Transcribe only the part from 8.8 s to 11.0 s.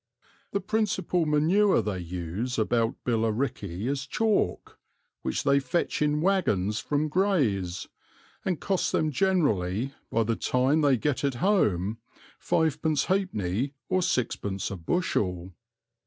them generally by the time they